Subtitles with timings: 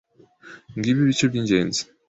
[0.77, 1.81] Ngibi ibice by’ingenzi